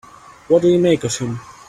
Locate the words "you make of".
0.67-1.15